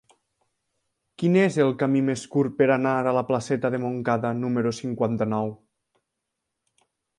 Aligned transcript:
Quin 1.23 1.35
és 1.41 1.57
el 1.65 1.73
camí 1.83 2.01
més 2.07 2.23
curt 2.37 2.55
per 2.63 2.69
anar 2.77 2.95
a 3.11 3.13
la 3.19 3.23
placeta 3.29 3.73
de 3.77 3.81
Montcada 3.85 4.33
número 4.41 4.75
cinquanta-nou? 4.81 5.55